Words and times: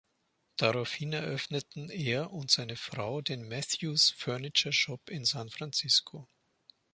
Daraufhin 0.57 1.13
eröffneten 1.13 1.91
er 1.91 2.31
und 2.33 2.49
seine 2.49 2.75
Frau 2.75 3.21
den 3.21 3.47
Mathews 3.47 4.09
Furniture 4.09 4.73
Shop 4.73 5.11
in 5.11 5.25
San 5.25 5.51
Francisco. 5.51 6.27